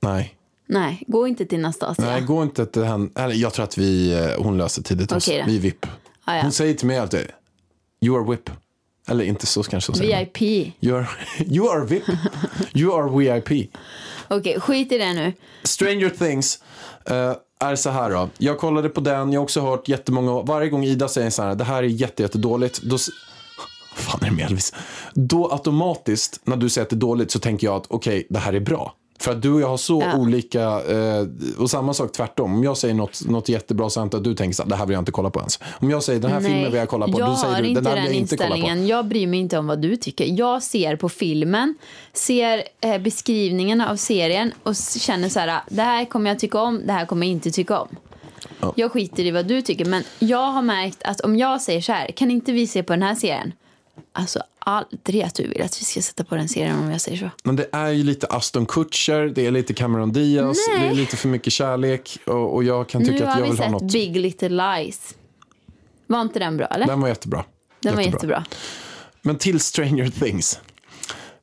[0.00, 0.34] Nej.
[0.66, 2.04] Nej, gå inte till Nastasia.
[2.04, 3.08] Nej, gå inte till henne.
[3.14, 5.08] Eller jag tror att vi, eh, hon löser tidigt.
[5.08, 5.18] då.
[5.26, 5.86] Vi är VIP.
[6.24, 6.42] Ah, ja.
[6.42, 7.26] Hon säger till mig alltid,
[8.00, 8.50] you are VIP.
[9.08, 10.18] Eller inte så kanske hon säger.
[10.34, 10.42] VIP.
[10.80, 11.08] You are,
[11.46, 12.04] you are VIP.
[12.74, 13.70] You are VIP.
[14.28, 15.32] Okej, skit i det nu.
[15.64, 16.58] Stranger Things
[17.04, 18.28] eh, är så här då.
[18.38, 21.54] Jag kollade på den, jag har också hört jättemånga, varje gång Ida säger så här,
[21.54, 22.88] det här är jättejättedåligt, jätte.
[22.88, 22.98] Då,
[23.96, 24.74] fan är det med Elvis?
[25.14, 28.38] Då automatiskt, när du säger att det är dåligt, så tänker jag att okej, det
[28.38, 28.94] här är bra.
[29.20, 30.16] För att du och jag har så Ja.
[30.16, 31.26] olika, eh,
[31.58, 32.54] och samma sak tvärtom.
[32.54, 34.92] Om jag säger något, något jättebra så att du tänker så här, det här vill
[34.94, 35.60] jag inte kolla på ens.
[35.80, 37.86] Om jag säger den här filmen vill jag kolla på, jag då säger du den
[37.86, 38.84] här vill jag inte kolla på.
[38.86, 40.38] Jag bryr mig inte om vad du tycker.
[40.38, 41.74] Jag ser på filmen,
[42.12, 46.86] ser eh, beskrivningarna av serien och känner så här, det här kommer jag tycka om,
[46.86, 47.88] det här kommer jag inte tycka om.
[48.60, 48.72] Ja.
[48.76, 51.92] Jag skiter i vad du tycker, men jag har märkt att om jag säger så
[51.92, 53.52] här, kan inte vi se på den här serien?
[54.12, 57.18] Alltså aldrig att du vill att vi ska sätta på den serien om jag säger
[57.18, 57.30] så.
[57.44, 60.80] Men det är ju lite Aston Kutcher, det är lite Cameron Diaz, Nej.
[60.80, 63.44] det är lite för mycket kärlek och, och jag kan tycka nu att har jag
[63.44, 63.92] vi vill ha sett något.
[63.92, 65.14] Big Little Lies.
[66.06, 66.86] Var inte den bra eller?
[66.86, 67.44] Den var jättebra.
[67.80, 68.44] den var jättebra.
[69.22, 70.60] Men till Stranger Things.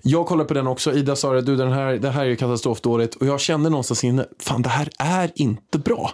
[0.02, 0.94] Jag kollade på den också.
[0.94, 3.16] Ida sa det, du den här, det här är ju katastrofdåligt.
[3.16, 6.12] Och jag kände någonstans inne, fan det här är inte bra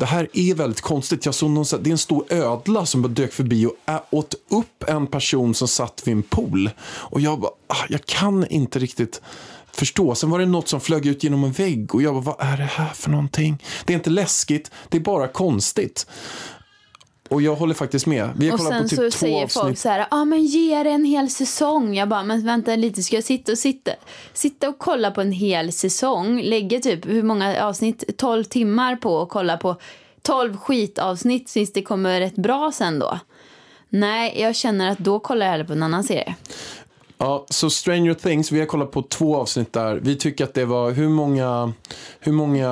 [0.00, 1.24] det här är väldigt konstigt.
[1.26, 3.74] Jag såg någon, det är en stor ödla som bara dök förbi och
[4.10, 6.70] åt upp en person som satt vid en pool.
[6.82, 9.20] Och jag bara, ah, jag kan inte riktigt
[9.72, 10.14] förstå.
[10.14, 12.56] Sen var det något som flög ut genom en vägg och jag bara, vad är
[12.56, 13.62] det här för någonting?
[13.84, 16.06] Det är inte läskigt, det är bara konstigt.
[17.30, 18.30] Och jag håller faktiskt med.
[18.36, 19.62] Vi har Och kollat sen på typ så två säger avsnitt.
[19.62, 21.94] folk så här, ja ah, men ge det en hel säsong.
[21.94, 23.90] Jag bara, men vänta lite, ska jag sitta och sitta,
[24.32, 26.42] sitta och kolla på en hel säsong?
[26.42, 28.16] Lägga typ, hur många avsnitt?
[28.16, 29.76] 12 timmar på att kolla på
[30.22, 33.18] 12 skitavsnitt tills det kommer rätt bra sen då?
[33.88, 36.34] Nej, jag känner att då kollar jag hellre på en annan serie.
[37.18, 39.96] Ja, så Stranger Things, vi har kollat på två avsnitt där.
[39.96, 41.72] Vi tycker att det var hur många,
[42.20, 42.66] hur många,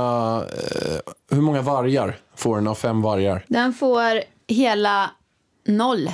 [0.52, 0.98] eh,
[1.30, 3.44] hur många vargar får den av fem vargar?
[3.48, 5.10] Den får hela
[5.66, 6.10] noll.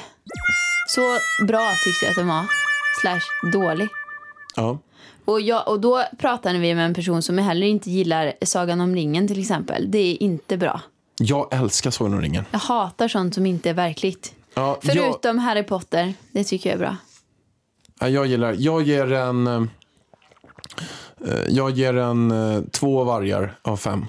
[0.89, 1.01] Så
[1.47, 2.45] bra tyckte jag att den var.
[3.01, 3.89] Slash dålig.
[4.57, 4.79] Ja.
[5.25, 8.95] Och, jag, och då pratade vi med en person som heller inte gillar Sagan om
[8.95, 9.91] ringen till exempel.
[9.91, 10.81] Det är inte bra.
[11.19, 12.45] Jag älskar Sagan om ringen.
[12.51, 14.35] Jag hatar sånt som inte är verkligt.
[14.55, 16.15] Ja, jag, Förutom Harry Potter.
[16.33, 16.97] Det tycker jag är bra.
[18.01, 19.63] ja, jag gillar, jag ger en, eh,
[21.49, 24.07] jag ger en eh, två vargar av fem.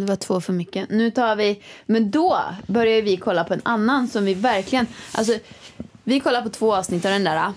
[0.00, 0.90] Det var två för mycket.
[0.90, 1.62] Nu tar vi...
[1.86, 4.86] Men då börjar vi kolla på en annan som vi verkligen...
[5.12, 5.38] Alltså,
[6.04, 7.52] vi kollar på två avsnitt av den där.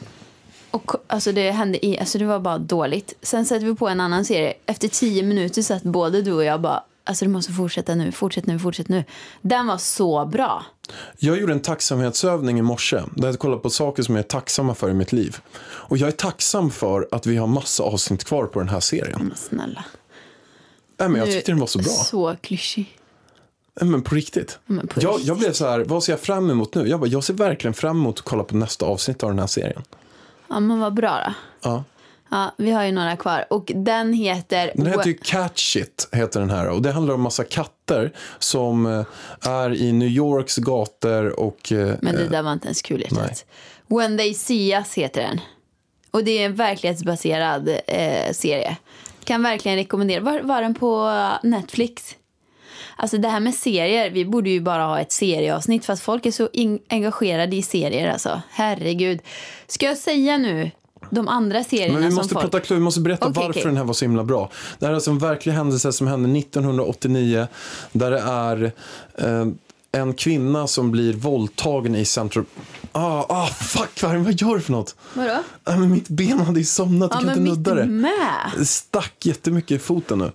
[0.71, 1.99] Och alltså det hände i...
[1.99, 3.13] Alltså det var bara dåligt.
[3.21, 4.53] Sen sätter vi på en annan serie.
[4.65, 6.83] Efter tio minuter satt både du och jag bara...
[7.03, 9.03] Alltså du måste fortsätta nu, fortsätt nu, fortsätt nu.
[9.41, 10.65] Den var så bra.
[11.17, 14.75] Jag gjorde en tacksamhetsövning i morse där jag kollade på saker som jag är tacksamma
[14.75, 15.37] för i mitt liv.
[15.61, 19.19] Och jag är tacksam för att vi har massa avsnitt kvar på den här serien.
[19.27, 19.83] Men snälla.
[20.99, 21.87] Nej, men jag tyckte den var så bra.
[21.87, 22.95] Så klyschig.
[23.81, 24.59] Nej, Men på riktigt.
[24.65, 25.27] Men på jag, riktigt.
[25.27, 26.87] jag blev så här, vad ser jag fram emot nu?
[26.87, 29.47] Jag, bara, jag ser verkligen fram emot att kolla på nästa avsnitt av den här
[29.47, 29.83] serien.
[30.49, 31.33] Ja, men vad bra då.
[31.69, 31.83] Ja.
[32.31, 33.45] Ja, vi har ju några kvar.
[33.49, 34.71] Och den heter...
[34.75, 36.69] Den heter ju Catch It, heter den här.
[36.69, 39.05] Och det handlar om massa katter som eh,
[39.51, 41.71] är i New Yorks gator och...
[41.71, 43.45] eh, Men det där var inte ens kul hjärtat.
[43.87, 45.41] When they see us heter den.
[46.11, 48.77] Och det är en verklighetsbaserad eh, serie.
[49.23, 50.21] Kan verkligen rekommendera.
[50.21, 51.11] Var, var den på
[51.43, 52.15] Netflix?
[52.95, 56.25] Alltså det här med serier, vi borde ju bara ha ett serieavsnitt för att folk
[56.25, 56.49] är så
[56.89, 58.41] engagerade i serier alltså.
[58.49, 59.19] Herregud.
[59.67, 60.71] Ska jag säga nu
[61.09, 62.43] de andra serierna Men vi som måste folk...
[62.51, 63.63] prata klur, vi måste berätta Okej, varför okej.
[63.63, 64.49] den här var så himla bra.
[64.79, 67.47] Det här är alltså en verklig händelse som hände 1989
[67.91, 68.71] där det är
[69.17, 69.47] eh,
[69.91, 72.45] en kvinna som blir våldtagen i Central...
[72.91, 74.95] Ah, ah fuck, vad, vad gör du för något?
[75.13, 75.43] Vadå?
[75.63, 77.85] Ah, men mitt ben hade ju somnat, Ja jag kan men inte nudda det.
[77.91, 78.51] med.
[78.57, 80.31] Det stack jättemycket i foten nu.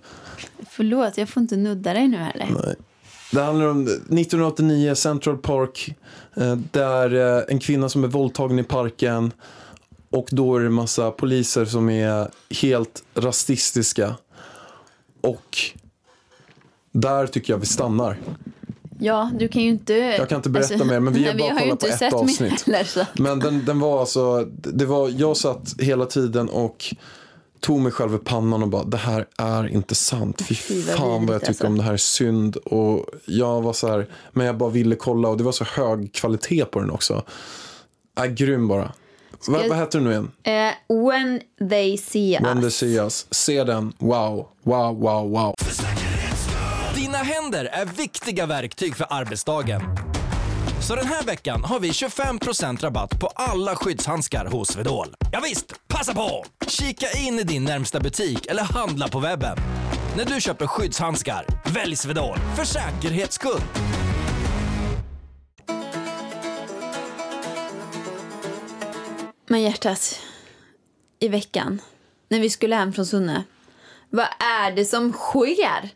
[0.69, 2.75] Förlåt, jag får inte nudda dig nu heller.
[3.31, 5.95] Det handlar om 1989 Central Park.
[6.35, 9.31] eh, Där eh, en kvinna som är våldtagen i parken.
[10.09, 12.27] Och då är det en massa poliser som är
[12.61, 14.15] helt rasistiska.
[15.21, 15.57] Och
[16.91, 18.17] där tycker jag vi stannar.
[18.99, 19.93] Ja, du kan ju inte...
[19.93, 22.65] Jag kan inte berätta mer, men vi har bara ju kollat på ett avsnitt.
[22.65, 23.07] Heller.
[23.13, 26.95] Men den, den var alltså, det var, jag satt hela tiden och
[27.59, 30.41] tog mig själv i pannan och bara, det här är inte sant.
[30.41, 31.67] Fy fan vad jag tycker alltså.
[31.67, 32.55] om det här är synd.
[32.55, 36.13] Och jag var så här, men jag bara ville kolla och det var så hög
[36.13, 37.23] kvalitet på den också.
[38.17, 38.91] Äh, grym bara.
[39.47, 40.31] Vad, jag- vad heter den nu igen?
[40.43, 42.75] Eh, when they see When they us.
[42.75, 43.27] see us.
[43.31, 43.93] Se den.
[43.99, 45.55] Wow, wow, wow, wow.
[47.15, 49.81] Dina händer är viktiga verktyg för arbetsdagen.
[50.87, 55.07] Så den här veckan har vi 25% rabatt på alla skyddshandskar hos Swedol.
[55.31, 56.45] Ja visst, passa på!
[56.67, 59.57] Kika in i din närmsta butik eller handla på webben.
[60.17, 63.61] När du köper skyddshandskar, välj Swedol för säkerhets skull.
[69.47, 70.19] Men hjärtat,
[71.19, 71.81] i veckan,
[72.29, 73.43] när vi skulle hem från Sunne.
[74.09, 75.91] Vad är det som sker?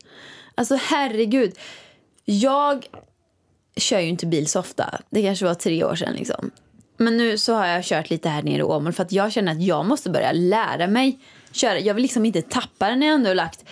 [0.59, 1.53] Alltså herregud.
[2.25, 2.85] Jag
[3.75, 4.99] kör ju inte bil så ofta.
[5.09, 6.51] Det kanske var tre år sedan liksom.
[6.97, 9.51] Men nu så har jag kört lite här nere i Åmål för att jag känner
[9.51, 11.19] att jag måste börja lära mig
[11.51, 11.79] köra.
[11.79, 13.65] Jag vill liksom inte tappa den när jag ändå har lagt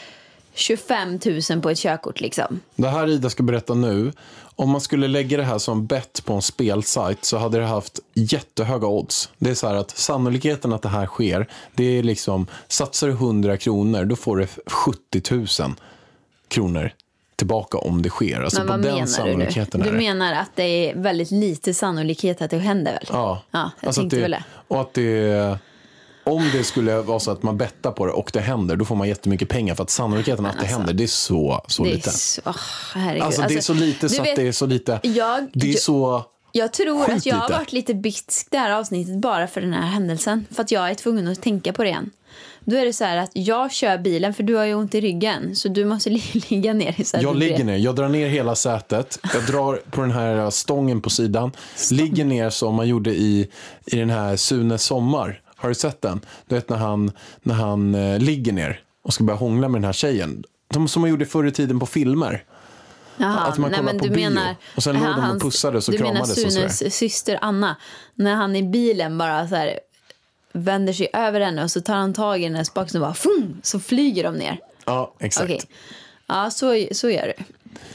[0.54, 1.20] 25
[1.50, 2.60] 000 på ett körkort liksom.
[2.76, 4.12] Det här Ida ska berätta nu.
[4.40, 8.00] Om man skulle lägga det här som bett på en spelsajt så hade det haft
[8.14, 9.30] jättehöga odds.
[9.38, 13.14] Det är så här att sannolikheten att det här sker, det är liksom, satsar du
[13.14, 15.76] 100 kronor, då får du 70 000
[16.48, 16.92] kronor
[17.36, 18.42] tillbaka om det sker.
[18.42, 21.74] Alltså Men på vad den menar du Du är menar att det är väldigt lite
[21.74, 23.06] sannolikhet att det händer väl?
[23.10, 24.44] Ja, Ja, jag Alltså tänkte det, väl det.
[24.68, 25.60] Och att det,
[26.24, 28.96] om det skulle vara så att man bettar på det och det händer, då får
[28.96, 29.76] man jättemycket pengar.
[29.76, 32.10] För att sannolikheten att det Alltså, händer, det är så, så Det är lite.
[32.10, 32.56] så, åh,
[32.96, 33.24] herregud.
[33.24, 35.00] Alltså, det är så lite så vet, att det är så lite.
[35.04, 36.24] Jag, Det är jag, så...
[36.52, 39.88] jag tror att jag har varit lite bitsk det här avsnittet bara för den här
[39.88, 40.46] händelsen.
[40.52, 42.12] För att jag är tvungen att tänka på det igen.
[42.70, 45.02] Då är det så här att jag kör bilen för du har ju ont i
[45.02, 45.56] ryggen.
[45.56, 47.24] Så du måste li- ligga ner i sätet.
[47.24, 51.10] Jag ligger ner, jag drar ner hela sätet, jag drar på den här stången på
[51.10, 51.52] sidan,
[51.92, 53.50] ligger ner som man gjorde i,
[53.86, 55.42] i den här Sune Sommar.
[55.56, 56.22] Har du sett den?
[56.48, 57.12] Du vet när han,
[57.44, 60.44] när han eh, ligger ner och ska börja hångla med den här tjejen.
[60.74, 62.44] Som, som man gjorde förr i tiden på filmer.
[63.18, 64.30] Jaha, Att man nej, kollar på du bio.
[64.30, 66.70] menar, Och sen låg de och pussades och du kramades och menar.
[66.70, 67.76] Sunes syster Anna.
[68.16, 69.80] När han i bilen bara så här
[70.54, 73.60] vänder sig över henne och så tar han tag i hennes baksida och bara fum,
[73.64, 74.60] så flyger de ner.
[74.86, 75.46] Ja, exakt.
[75.46, 75.62] Okej.
[76.28, 77.44] Ja, så, så gör du.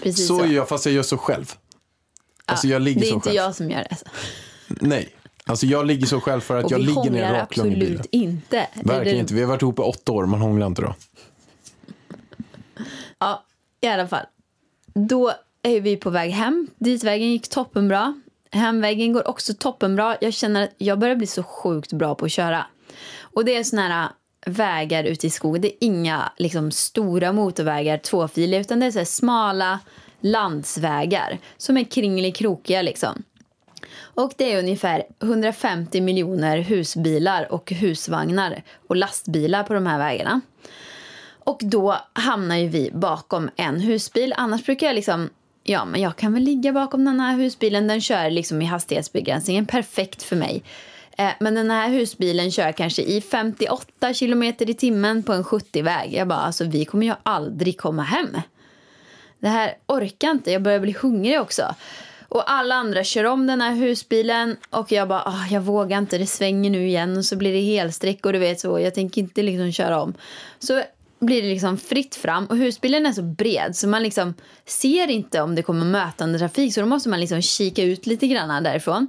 [0.03, 0.39] Precis så.
[0.39, 1.53] Så gör jag, fast jag gör så själv.
[2.47, 3.37] Alltså jag ligger det är så inte själv.
[3.37, 3.97] jag som gör det.
[4.69, 5.09] Nej,
[5.45, 7.87] alltså jag ligger så själv för att Och jag ligger ner raklång i bilen.
[8.01, 8.67] absolut inte.
[8.75, 9.35] Verkligen det- inte.
[9.35, 10.95] Vi har varit ihop i åtta år, man hånglar inte då.
[13.19, 13.45] Ja,
[13.81, 14.27] i alla fall.
[14.95, 16.69] Då är vi på väg hem.
[16.79, 18.21] Ditvägen gick toppenbra.
[18.55, 20.17] Hemvägen går också toppenbra.
[20.21, 22.67] Jag känner att jag börjar bli så sjukt bra på att köra.
[23.21, 25.63] Och det är såna här äh, vägar ute i skogen.
[25.63, 29.81] Det är inga liksom, stora motorvägar, tvåfiliga, utan det är så här smala
[30.21, 33.23] landsvägar som är kringelikrokiga liksom.
[33.95, 40.41] Och det är ungefär 150 miljoner husbilar och husvagnar och lastbilar på de här vägarna.
[41.45, 44.35] Och då hamnar ju vi bakom en husbil.
[44.37, 45.31] Annars brukar jag liksom,
[45.63, 47.87] ja men jag kan väl ligga bakom den här husbilen.
[47.87, 49.67] Den kör liksom i hastighetsbegränsningen.
[49.67, 50.63] Perfekt för mig.
[51.19, 56.15] Eh, men den här husbilen kör kanske i 58 km i timmen på en 70-väg.
[56.15, 58.37] Jag bara, alltså vi kommer ju aldrig komma hem.
[59.39, 60.53] Det här orkar inte.
[60.53, 61.75] Jag börjar bli hungrig också.
[62.29, 66.19] Och alla andra kör om den här husbilen och jag bara, ah, jag vågar inte,
[66.19, 69.21] det svänger nu igen och så blir det helsträck och du vet så, jag tänker
[69.21, 70.15] inte liksom köra om.
[70.59, 70.83] Så
[71.23, 74.35] blir det liksom fritt fram och husbilen är så bred så man liksom
[74.67, 78.27] ser inte om det kommer mötande trafik så då måste man liksom kika ut lite
[78.27, 79.09] grann därifrån.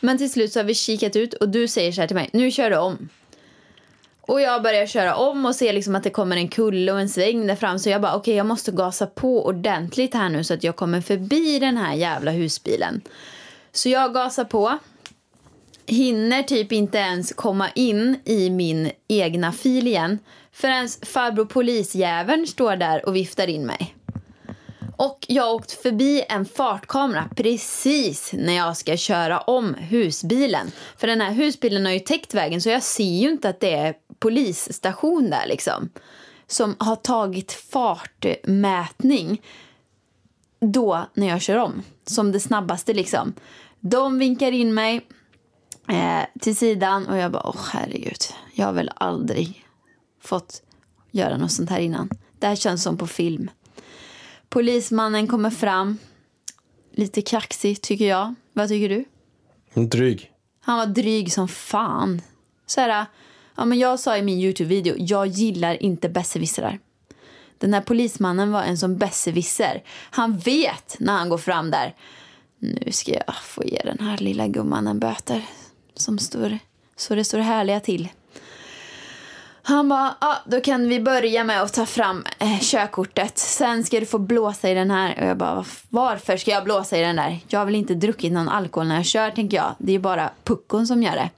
[0.00, 2.30] Men till slut så har vi kikat ut och du säger så här till mig,
[2.32, 3.08] nu kör du om.
[4.20, 7.08] Och jag börjar köra om och ser liksom att det kommer en kulle och en
[7.08, 7.78] sväng där fram.
[7.78, 11.00] Så jag bara, okej jag måste gasa på ordentligt här nu så att jag kommer
[11.00, 13.00] förbi den här jävla husbilen.
[13.72, 14.78] Så jag gasar på.
[15.86, 20.18] Hinner typ inte ens komma in i min egna fil igen.
[20.54, 23.94] Förrän farbror polisjäveln står där och viftar in mig.
[24.96, 30.70] Och jag har åkt förbi en fartkamera precis när jag ska köra om husbilen.
[30.96, 33.74] För den här husbilen har ju täckt vägen så jag ser ju inte att det
[33.74, 35.88] är polisstation där liksom.
[36.46, 39.42] Som har tagit fartmätning
[40.60, 41.82] då när jag kör om.
[42.06, 43.34] Som det snabbaste liksom.
[43.80, 45.06] De vinkar in mig
[45.88, 48.22] eh, till sidan och jag bara, åh herregud.
[48.52, 49.63] Jag har väl aldrig
[50.24, 50.62] fått
[51.10, 52.10] göra något sånt här innan.
[52.38, 53.50] Det här känns som på film.
[54.48, 55.98] Polismannen kommer fram.
[56.92, 58.34] Lite kaxig tycker jag.
[58.52, 59.04] Vad tycker du?
[59.86, 60.30] Dryg.
[60.60, 62.22] Han var dryg som fan.
[62.66, 63.06] Så här,
[63.56, 66.78] ja, men jag sa i min Youtube-video, jag gillar inte besserwissrar.
[67.58, 69.82] Den här polismannen var en som besserwisser.
[70.10, 71.94] Han vet när han går fram där.
[72.58, 75.42] Nu ska jag få ge den här lilla gumman en böter.
[75.94, 76.58] Som står,
[76.96, 78.08] så det står härliga till.
[79.66, 83.38] Han bara, ah, då kan vi börja med att ta fram eh, körkortet.
[83.38, 85.18] Sen ska du få blåsa i den här.
[85.20, 87.40] Och jag bara, varför ska jag blåsa i den där?
[87.48, 89.74] Jag har väl inte druckit någon alkohol när jag kör, tänker jag.
[89.78, 91.30] Det är bara puckon som gör det.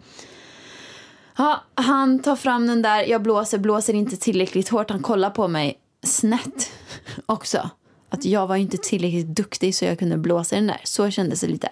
[1.37, 3.05] Ja, han tar fram den där.
[3.05, 4.91] Jag blåser, blåser inte tillräckligt hårt.
[4.91, 6.71] Han kollar på mig snett
[7.27, 7.71] också.
[8.09, 10.81] Att jag var ju inte tillräckligt duktig så jag kunde blåsa i den där.
[10.85, 11.69] Så kändes det lite.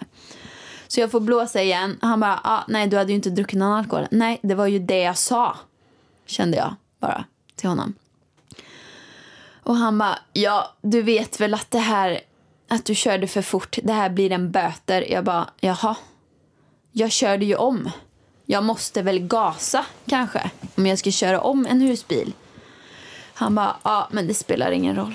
[0.88, 1.98] Så jag får blåsa igen.
[2.02, 4.06] Han bara, ah, nej du hade ju inte druckit någon alkohol.
[4.10, 5.56] Nej, det var ju det jag sa.
[6.26, 7.24] Kände jag bara
[7.56, 7.94] till honom.
[9.62, 12.20] Och han bara, ja du vet väl att det här,
[12.68, 15.12] att du körde för fort, det här blir en böter.
[15.12, 15.96] Jag bara, jaha.
[16.92, 17.90] Jag körde ju om.
[18.46, 22.32] Jag måste väl gasa kanske, om jag ska köra om en husbil.
[23.34, 25.14] Han bara, ja men det spelar ingen roll.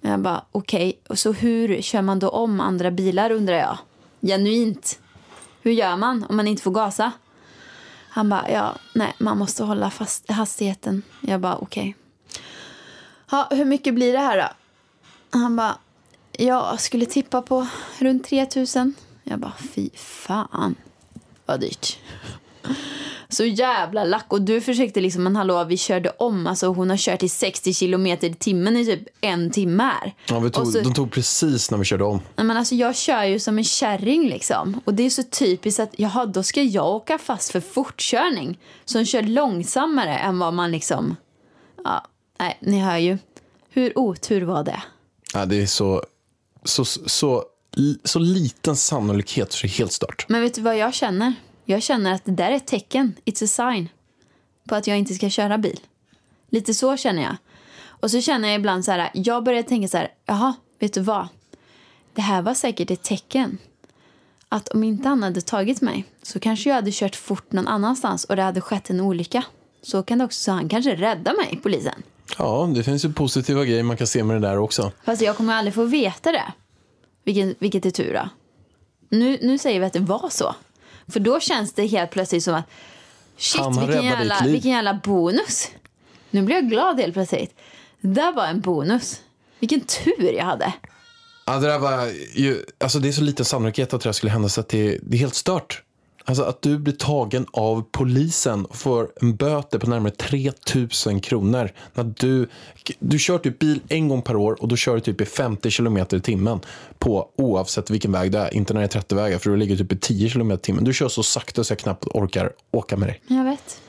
[0.00, 3.78] Jag bara, okej, och så hur kör man då om andra bilar undrar jag.
[4.20, 4.98] Genuint.
[5.62, 7.12] Hur gör man om man inte får gasa?
[8.10, 11.02] Han bara, ja, nej, man måste hålla fast hastigheten.
[11.20, 11.96] Jag bara, okej.
[13.30, 14.48] Ja, hur mycket blir det här då?
[15.38, 15.78] Han bara,
[16.32, 17.66] jag skulle tippa på
[17.98, 18.94] runt 3000.
[19.24, 20.74] Jag bara, fy fan
[21.46, 21.98] vad dyrt.
[23.30, 24.24] Så jävla lack.
[24.28, 26.46] Och du försökte liksom, men hallå, vi körde om.
[26.46, 30.14] Alltså hon har kört i 60 kilometer i timmen i typ en timme här.
[30.28, 32.20] Ja, vi tog, så- De tog precis när vi körde om.
[32.36, 34.80] Nej, men alltså, jag kör ju som en kärring liksom.
[34.84, 38.58] Och det är så typiskt att jaha, då ska jag åka fast för fortkörning.
[38.84, 41.16] Som kör långsammare än vad man liksom...
[41.84, 42.06] Ja,
[42.38, 43.18] nej, ni hör ju.
[43.70, 44.82] Hur otur var det?
[45.34, 46.02] Ja, det är så,
[46.64, 47.44] så, så,
[48.04, 50.24] så liten sannolikhet så det är helt stört.
[50.28, 51.34] Men vet du vad jag känner?
[51.70, 53.14] Jag känner att det där är ett tecken.
[53.24, 53.88] It's a sign.
[54.68, 55.80] På att jag inte ska köra bil.
[56.50, 57.36] Lite så känner jag.
[57.84, 61.00] Och så känner jag ibland så här, jag börjar tänka så här, jaha, vet du
[61.00, 61.28] vad?
[62.14, 63.58] Det här var säkert ett tecken.
[64.48, 68.24] Att om inte han hade tagit mig så kanske jag hade kört fort någon annanstans
[68.24, 69.44] och det hade skett en olycka.
[69.82, 72.02] Så kan det också, så han kanske räddar mig, polisen.
[72.38, 74.92] Ja, det finns ju positiva grejer man kan se med det där också.
[75.04, 76.52] Fast jag kommer aldrig få veta det.
[77.24, 78.28] Vilken, vilket är tur då.
[79.16, 80.54] Nu, nu säger vi att det var så.
[81.08, 82.64] För då känns det helt plötsligt som att
[83.36, 85.68] shit, Han vilken jävla, vilken jävla bonus.
[86.30, 87.54] Nu blir jag glad helt plötsligt.
[88.00, 89.20] Det där var en bonus.
[89.58, 90.72] Vilken tur jag hade.
[91.46, 94.32] Ja, det där var ju, alltså det är så liten sannolikhet att det här skulle
[94.32, 95.82] hända så att det, det är helt stört.
[96.28, 101.70] Alltså att du blir tagen av polisen och får en böter på närmare 3000 kronor.
[101.94, 102.48] När du,
[102.98, 105.70] du kör typ bil en gång per år och då kör du typ i 50
[105.70, 106.60] kilometer i timmen
[106.98, 108.54] på oavsett vilken väg det är.
[108.54, 110.84] Inte när det är 30 vägar för du ligger typ i 10 kilometer i timmen.
[110.84, 113.20] Du kör så sakta så jag knappt orkar åka med dig.
[113.26, 113.80] Jag vet.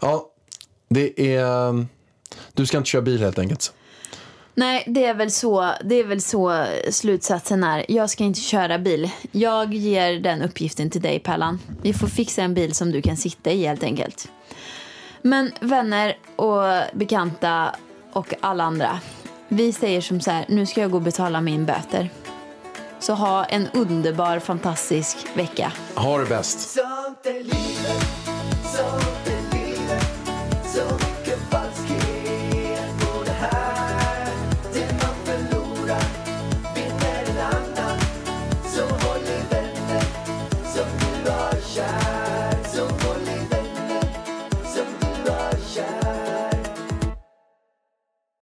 [0.00, 0.30] Ja,
[0.88, 1.86] det är...
[2.52, 3.72] Du ska inte köra bil helt enkelt.
[4.54, 7.84] Nej, det är väl så, det är väl så slutsatsen är.
[7.88, 9.10] Jag ska inte köra bil.
[9.32, 11.60] Jag ger den uppgiften till dig, Pärlan.
[11.82, 14.28] Vi får fixa en bil som du kan sitta i helt enkelt.
[15.22, 16.62] Men vänner och
[16.92, 17.74] bekanta
[18.12, 19.00] och alla andra.
[19.48, 22.10] Vi säger som så här, nu ska jag gå och betala min böter.
[22.98, 25.72] Så ha en underbar, fantastisk vecka.
[25.94, 26.78] Ha det bäst.